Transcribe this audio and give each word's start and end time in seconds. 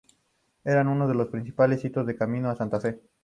Eran 0.63 0.87
uno 0.87 1.07
de 1.07 1.13
los 1.13 1.27
principales 1.27 1.85
hitos 1.85 2.07
del 2.07 2.17
Camino 2.17 2.49
de 2.49 2.55
Santa 2.55 2.79
Fe. 2.81 3.03